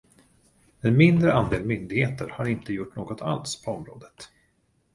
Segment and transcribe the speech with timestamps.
[0.81, 4.27] En mindre andel myndigheter har inte gjort något alls på området.